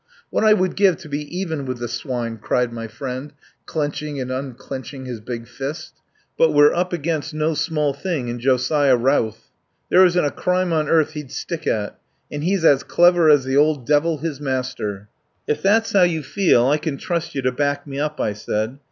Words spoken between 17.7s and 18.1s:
me